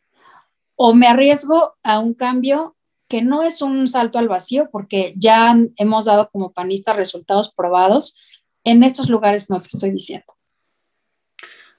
[0.77, 2.77] o me arriesgo a un cambio
[3.09, 8.17] que no es un salto al vacío porque ya hemos dado como panistas resultados probados.
[8.65, 10.27] En estos lugares no te estoy diciendo.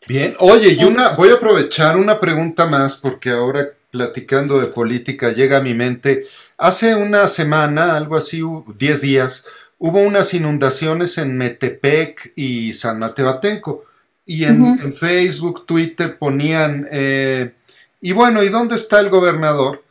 [0.08, 5.32] Bien, oye, y una, voy a aprovechar una pregunta más porque ahora platicando de política
[5.32, 6.26] llega a mi mente.
[6.58, 8.42] Hace una semana, algo así,
[8.78, 9.46] 10 días,
[9.78, 13.86] hubo unas inundaciones en Metepec y San Mateo Atenco.
[14.26, 14.84] Y en, uh -huh.
[14.84, 17.54] en Facebook, Twitter ponían, eh,
[18.00, 19.84] y bueno, ¿y dónde está el gobernador?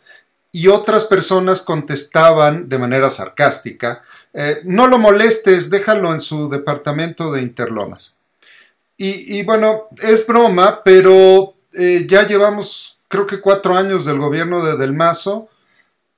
[0.53, 7.33] Y otras personas contestaban de manera sarcástica, eh, no lo molestes, déjalo en su departamento
[7.33, 8.17] de Interlomas.
[9.01, 14.77] Y, bueno, es broma, pero eh, ya llevamos creo que cuatro años del gobierno de
[14.77, 15.49] Del Mazo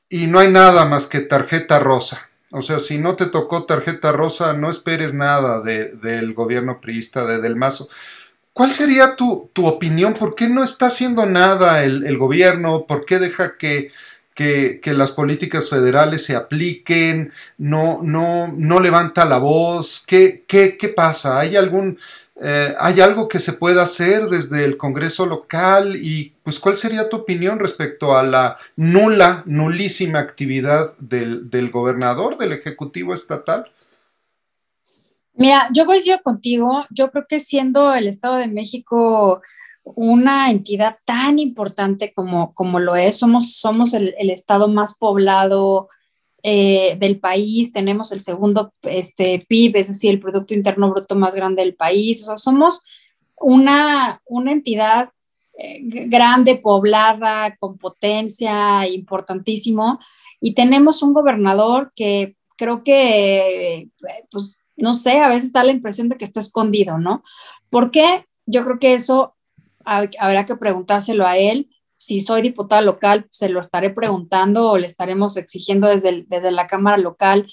[0.08, 2.30] y no hay nada más que tarjeta rosa.
[2.50, 7.38] O sea, si no te tocó tarjeta rosa, no esperes nada del gobierno priista de
[7.40, 7.88] Del Mazo.
[8.52, 10.14] ¿Cuál sería tu, tu, opinión?
[10.14, 12.86] ¿Por qué no está haciendo nada el gobierno?
[12.86, 13.92] ¿Por qué deja que,
[14.34, 17.32] que, que, las políticas federales se apliquen?
[17.58, 20.04] ¿No, no, no levanta la voz?
[20.06, 21.40] ¿Qué, qué, qué pasa?
[21.40, 21.98] ¿Hay algún
[22.42, 25.96] eh, ¿Hay algo que se pueda hacer desde el Congreso local?
[25.96, 32.38] Y pues, ¿cuál sería tu opinión respecto a la nula, nulísima actividad del, del gobernador,
[32.38, 33.70] del Ejecutivo Estatal?
[35.34, 36.86] Mira, yo coincido contigo.
[36.88, 39.42] Yo creo que siendo el Estado de México
[39.96, 45.88] una entidad tan importante como, como lo es, somos, somos el, estado más poblado,
[46.42, 51.34] eh, del país, tenemos el segundo este, PIB, es decir, el Producto Interno Bruto más
[51.34, 52.82] grande del país, o sea, somos
[53.36, 55.10] una, una entidad
[55.58, 59.98] eh, grande, poblada, con potencia, importantísimo,
[60.40, 63.88] y tenemos un gobernador que creo que,
[64.30, 67.22] pues, no sé, a veces da la impresión de que está escondido, ¿no?
[67.68, 68.24] ¿Por qué?
[68.46, 69.34] Yo creo que eso
[69.84, 71.68] habrá que preguntárselo a él
[72.00, 76.66] si soy diputada local, se lo estaré preguntando o le estaremos exigiendo desde, desde la
[76.66, 77.46] Cámara local,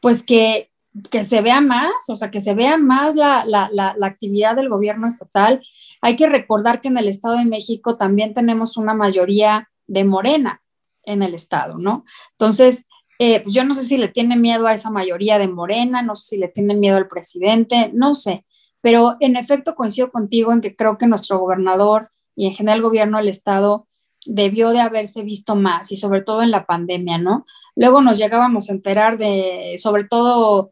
[0.00, 0.70] pues que,
[1.10, 4.68] que se vea más, o sea, que se vea más la, la, la, actividad del
[4.68, 5.60] gobierno estatal.
[6.02, 10.62] Hay que recordar que en el Estado de México también tenemos una mayoría de Morena
[11.02, 12.04] en el Estado, ¿no?
[12.30, 12.86] Entonces,
[13.18, 16.14] eh, pues yo no sé si le tiene miedo a esa mayoría de Morena, no
[16.14, 18.44] sé si le tiene miedo al presidente, no sé,
[18.80, 22.84] pero en efecto coincido contigo en que creo que nuestro gobernador y en general el
[22.84, 23.86] gobierno del Estado
[24.26, 27.46] debió de haberse visto más y sobre todo en la pandemia, ¿no?
[27.74, 30.70] Luego nos llegábamos a enterar de, sobre todo,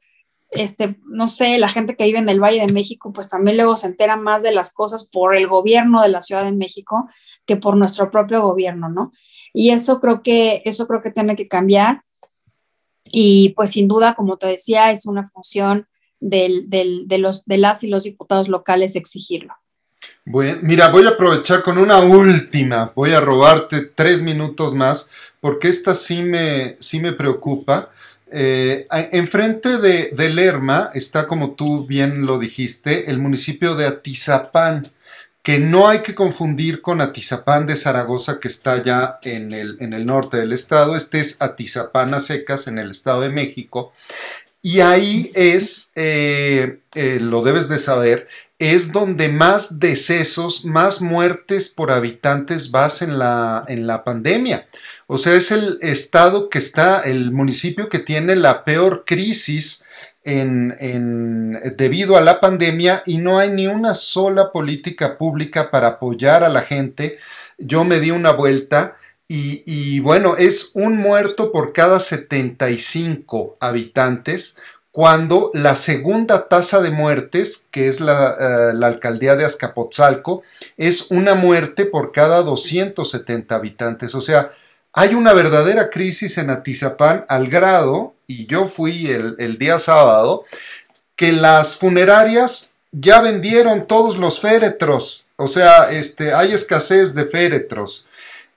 [0.51, 3.77] este, no sé, la gente que vive en el Valle de México, pues también luego
[3.77, 7.09] se entera más de las cosas por el gobierno de la Ciudad de México
[7.47, 9.13] que por nuestro propio gobierno, ¿no?
[9.55, 12.03] Y eso creo que, eso creo que tiene que cambiar.
[13.11, 15.87] Y pues sin duda, como te decía, es una función
[16.21, 19.55] del, de, los, de las y los diputados locales exigirlo
[20.63, 22.93] mira, voy a aprovechar con una última.
[22.95, 25.11] Voy a robarte tres minutos más
[25.41, 27.91] porque esta sí me, sí me preocupa.
[28.31, 34.93] Eh, enfrente de, de, Lerma está, como tú bien lo dijiste, el municipio de Atizapán,
[35.43, 39.95] que no hay que confundir con Atizapán de Zaragoza, que está ya en el, en
[39.95, 40.95] el norte del estado.
[40.95, 43.95] Este es Atizapán a secas, en el estado de México.
[44.71, 51.71] Y ahí es, eh, eh, lo debes de saber, es donde más decesos, más muertes
[51.71, 54.69] por habitantes vas en la, en la pandemia.
[55.07, 59.87] O sea, es el estado que está, el municipio que tiene la peor crisis
[60.23, 65.87] en, en, debido a la pandemia y no hay ni una sola política pública para
[65.87, 67.17] apoyar a la gente.
[67.57, 68.98] Yo me di una vuelta
[69.31, 74.57] y, bueno, es un muerto por cada 75 habitantes,
[74.91, 80.43] cuando la segunda tasa de muertes, que es la, eh, alcaldía de Azcapotzalco,
[80.79, 84.15] es una muerte por cada 270 habitantes.
[84.15, 84.51] O sea,
[84.95, 90.47] hay una verdadera crisis en Atizapán al grado, y yo fui el, el día sábado,
[91.17, 95.27] que las funerarias ya vendieron todos los féretros.
[95.37, 98.09] O sea, este, hay escasez de féretros.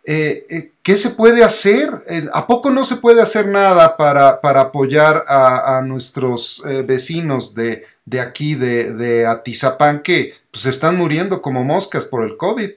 [0.03, 2.03] Eh, eh, ¿Qué se puede hacer?
[2.33, 7.85] ¿A poco no se puede hacer nada para, para apoyar a, nuestros eh, vecinos de,
[8.05, 12.71] de aquí, de, de, Atizapán, que pues están muriendo como moscas por el COVID?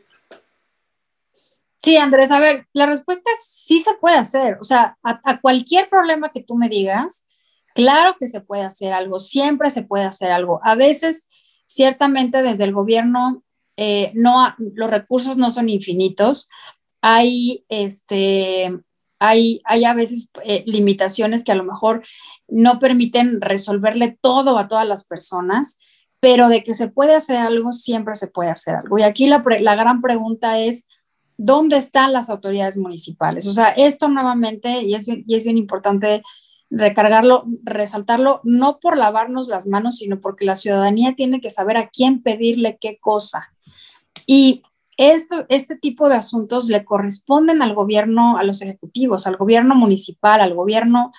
[1.83, 4.59] Sí, Andrés, a ver, la respuesta es sí se puede hacer.
[4.61, 7.27] O sea, a, cualquier problema que tú me digas,
[7.75, 10.61] claro que se puede hacer algo, siempre se puede hacer algo.
[10.63, 11.27] A veces,
[11.65, 13.43] ciertamente, desde el gobierno,
[14.13, 16.49] no, los recursos no son infinitos
[17.07, 18.81] hay, este,
[19.19, 22.03] hay, hay a veces eh, limitaciones que a lo mejor
[22.49, 25.79] no permiten resolverle todo a todas las personas,
[26.19, 28.99] pero de que se puede hacer algo, siempre se puede hacer algo.
[28.99, 30.89] Y aquí la, gran pregunta es,
[31.37, 33.47] ¿dónde están las autoridades municipales?
[33.49, 36.23] O sea, esto nuevamente, y es y es bien importante
[36.71, 41.91] recargarlo, resaltarlo, no por lavarnos las manos, sino porque la ciudadanía tiene que saber a
[41.91, 43.53] quién pedirle qué cosa.
[44.25, 44.63] Y
[44.97, 50.55] este tipo de asuntos le corresponden al gobierno, a los ejecutivos, al gobierno municipal, al
[50.55, 51.13] gobierno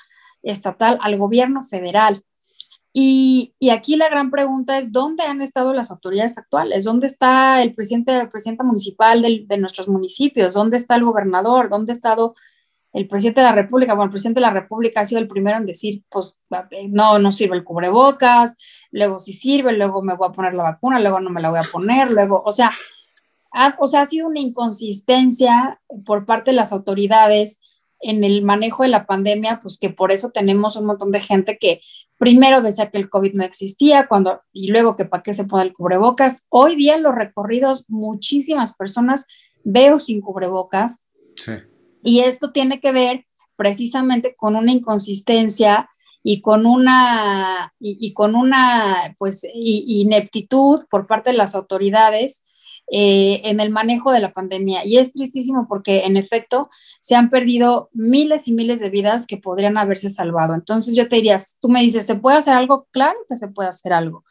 [0.43, 2.23] estatal, al gobierno federal.
[2.97, 6.86] Y, aquí la gran pregunta es, ¿dónde han estado las autoridades actuales?
[6.86, 10.53] ¿Dónde está el presidente, presidenta municipal de nuestros municipios?
[10.53, 11.69] ¿Dónde está el gobernador?
[11.69, 12.36] ¿Dónde ha estado
[12.93, 13.95] el presidente de la República?
[13.95, 16.45] Bueno, el presidente de la República ha sido el primero en decir, pues
[16.88, 18.57] no, no sirve el cubrebocas,
[18.91, 21.59] luego sí sirve, luego me voy a poner la vacuna, luego no me la voy
[21.59, 22.71] a poner, luego, o sea,
[23.80, 27.60] o sea, ha sido una inconsistencia por parte de las autoridades
[28.01, 31.58] en el manejo de la pandemia, pues que por eso tenemos un montón de gente
[31.58, 31.82] que
[32.18, 35.64] primero decía que el COVID no existía, cuando, y luego que para qué se pone
[35.64, 36.45] el cubrebocas.
[36.49, 39.26] Hoy día los recorridos, muchísimas personas
[39.64, 41.06] veo sin cubrebocas.
[41.36, 41.53] Sí.
[42.03, 43.26] Y esto tiene que ver
[43.56, 45.89] precisamente con una inconsistencia
[46.22, 52.45] y con una, y, con una pues, ineptitud por parte de las autoridades
[52.88, 54.86] eh, en el manejo de la pandemia.
[54.86, 56.69] Y es tristísimo porque, en efecto,
[56.99, 60.53] se han perdido miles y miles de vidas que podrían haberse salvado.
[60.53, 62.88] Entonces yo te diría, tú me dices, ¿se puede hacer algo?
[62.91, 64.23] Claro que se puede hacer algo.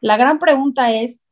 [0.00, 1.24] La gran pregunta es,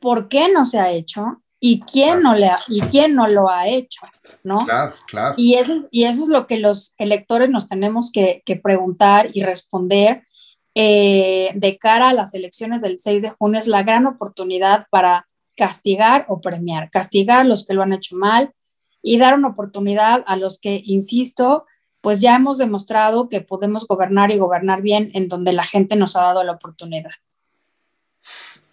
[0.00, 1.42] ¿por qué no se ha hecho?
[1.60, 4.00] ¿Y quién, no, le y quién no lo ha hecho?
[4.42, 4.64] ¿no?
[4.64, 5.34] Claro, claro.
[5.36, 10.22] Y eso, y eso es lo que los electores nos tenemos que, preguntar y responder
[10.74, 13.58] eh, de cara a las elecciones del 6 de junio.
[13.58, 15.26] Es la gran oportunidad para
[15.56, 18.52] castigar o premiar, castigar a los que lo han hecho mal
[19.02, 21.64] y dar una oportunidad a los que, insisto,
[22.00, 26.16] pues ya hemos demostrado que podemos gobernar y gobernar bien en donde la gente nos
[26.16, 27.10] ha dado la oportunidad.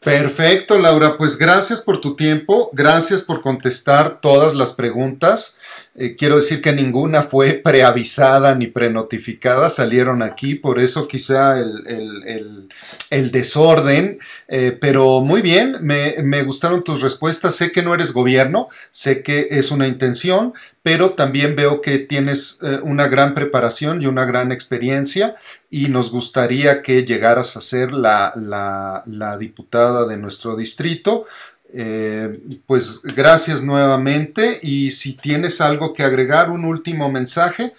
[0.04, 1.18] Perfecto, Laura.
[1.18, 5.58] Pues gracias por tu tiempo, gracias por contestar todas las preguntas.
[5.96, 13.32] Eh, quiero decir que ninguna fue preavisada ni prenotificada, salieron aquí, por eso quizá el,
[13.32, 14.18] desorden,
[14.48, 19.22] eh, pero muy bien, me, me, gustaron tus respuestas, sé que no eres gobierno, sé
[19.22, 24.26] que es una intención, pero también veo que tienes eh, una gran preparación y una
[24.26, 25.36] gran experiencia
[25.70, 28.34] y nos gustaría que llegaras a ser la,
[29.06, 31.28] la diputada de nuestro distrito.
[31.76, 37.74] Eh, pues gracias nuevamente y si tienes algo que agregar, un último mensaje,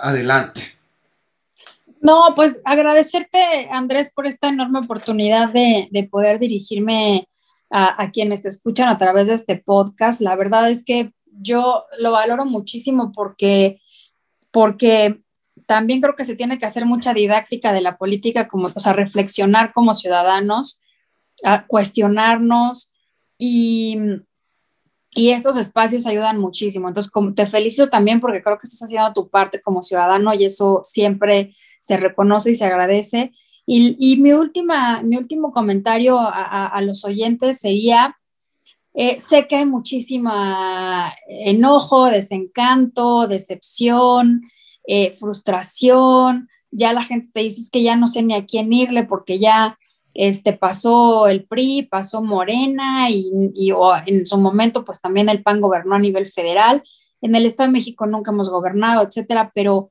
[0.00, 0.62] adelante.
[2.00, 7.26] No, pues agradecerte, Andrés, por esta enorme oportunidad de, poder dirigirme
[7.70, 10.20] a, quienes te escuchan a través de este podcast.
[10.20, 11.10] La verdad es que
[11.40, 13.80] yo lo valoro muchísimo porque,
[14.52, 15.22] porque
[15.66, 18.92] también creo que se tiene que hacer mucha didáctica de la política, como, o sea,
[18.92, 20.80] reflexionar como ciudadanos,
[21.66, 22.93] cuestionarnos,
[23.38, 23.98] y,
[25.10, 26.88] y estos espacios ayudan muchísimo.
[26.88, 30.80] Entonces, te felicito también porque creo que estás haciendo tu parte como ciudadano y eso
[30.82, 33.32] siempre se reconoce y se agradece.
[33.66, 38.18] Y, y mi, última, mi último comentario a, a, los oyentes sería,
[38.92, 44.42] eh, sé que hay muchísima enojo, desencanto, decepción,
[44.86, 49.04] eh, frustración, ya la gente te dice que ya no sé ni a quién irle
[49.04, 49.78] porque ya
[50.14, 53.52] este, pasó el PRI, pasó Morena y,
[54.06, 56.82] en su momento pues también el PAN gobernó a nivel federal.
[57.20, 59.90] En el Estado de México nunca hemos gobernado, etcétera, pero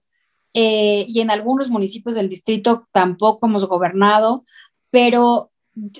[0.53, 4.45] eh, y en algunos municipios del distrito tampoco hemos gobernado,
[4.91, 5.51] pero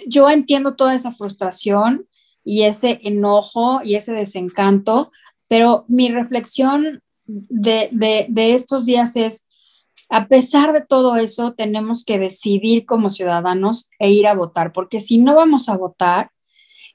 [0.08, 2.08] yo entiendo toda esa frustración
[2.46, 5.12] y ese enojo y ese desencanto,
[5.48, 9.48] pero mi reflexión de, de estos días es,
[10.14, 15.00] a pesar de todo eso, tenemos que decidir como ciudadanos e ir a votar, porque
[15.00, 16.30] si no vamos a votar,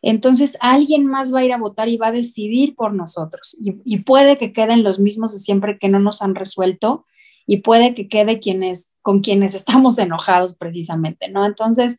[0.02, 3.56] entonces alguien más va a ir a votar y va a decidir por nosotros.
[3.60, 7.06] Y, puede que queden los mismos de siempre que no nos han resuelto
[7.44, 11.44] y puede que quede quienes, con quienes estamos enojados precisamente, ¿no?
[11.44, 11.98] Entonces,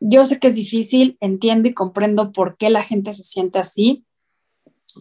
[0.00, 4.04] yo sé que es difícil, entiendo y comprendo por qué la gente se siente así,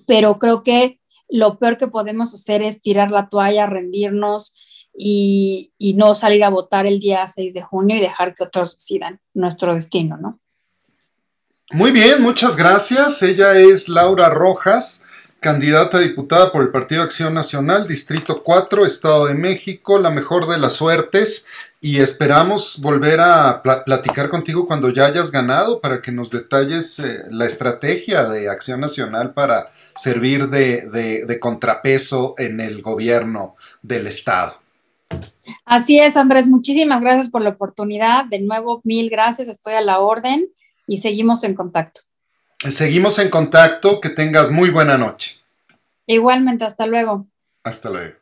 [0.08, 4.56] pero creo que lo peor que podemos hacer es tirar la toalla, rendirnos,
[4.98, 9.20] y, no salir a votar el día 6 de junio y dejar que otros decidan
[9.34, 10.40] nuestro destino, ¿no?
[11.72, 13.22] Muy bien, muchas gracias.
[13.22, 15.04] Ella es Laura Rojas,
[15.40, 20.48] candidata a diputada por el Partido Acción Nacional, Distrito 4, Estado de México, la mejor
[20.48, 21.48] de las suertes
[21.80, 27.24] y esperamos volver a platicar contigo cuando ya hayas ganado para que nos detalles eh,
[27.30, 34.60] la estrategia de Acción Nacional para servir de contrapeso en el gobierno del Estado.
[35.66, 38.26] Así es, Andrés, muchísimas gracias por la oportunidad.
[38.26, 40.48] De nuevo, mil gracias, estoy a la orden
[40.88, 42.02] y seguimos en contacto.
[42.70, 45.38] Seguimos en contacto, que tengas muy buena noche.
[46.08, 47.28] Igualmente, hasta luego.
[47.64, 48.16] Hasta luego.